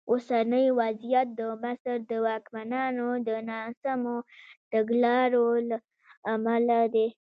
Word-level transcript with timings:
اوسنی 0.09 0.65
وضعیت 0.79 1.27
د 1.37 1.41
مصر 1.63 1.97
د 2.09 2.11
واکمنانو 2.25 3.07
د 3.27 3.29
ناسمو 3.49 4.17
تګلارو 4.71 5.47
له 5.69 5.77
امله 6.33 6.79
دی. 6.93 7.07